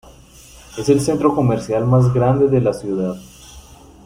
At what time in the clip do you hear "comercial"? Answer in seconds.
1.35-1.85